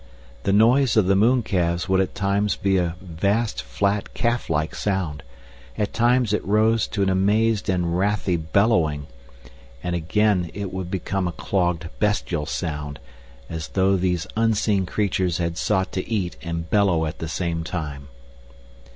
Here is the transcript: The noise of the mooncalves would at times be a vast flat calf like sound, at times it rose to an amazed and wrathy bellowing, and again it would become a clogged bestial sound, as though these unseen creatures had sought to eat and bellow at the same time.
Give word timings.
The 0.45 0.51
noise 0.51 0.97
of 0.97 1.05
the 1.05 1.15
mooncalves 1.15 1.87
would 1.87 2.01
at 2.01 2.15
times 2.15 2.55
be 2.55 2.77
a 2.77 2.95
vast 2.99 3.61
flat 3.61 4.15
calf 4.15 4.49
like 4.49 4.73
sound, 4.73 5.21
at 5.77 5.93
times 5.93 6.33
it 6.33 6.43
rose 6.43 6.87
to 6.87 7.03
an 7.03 7.09
amazed 7.11 7.69
and 7.69 7.95
wrathy 7.95 8.35
bellowing, 8.35 9.05
and 9.83 9.95
again 9.95 10.49
it 10.55 10.73
would 10.73 10.89
become 10.89 11.27
a 11.27 11.31
clogged 11.31 11.87
bestial 11.99 12.47
sound, 12.47 12.99
as 13.47 13.67
though 13.67 13.95
these 13.95 14.25
unseen 14.35 14.87
creatures 14.87 15.37
had 15.37 15.55
sought 15.55 15.91
to 15.91 16.09
eat 16.09 16.35
and 16.41 16.71
bellow 16.71 17.05
at 17.05 17.19
the 17.19 17.27
same 17.29 17.63
time. 17.63 18.07